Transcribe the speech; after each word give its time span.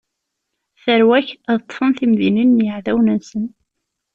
Tarwa-k 0.83 1.27
ad 1.51 1.59
ṭṭfen 1.63 1.91
timdinin 1.97 2.49
n 2.61 2.65
yeɛdawen-nsen. 2.67 3.45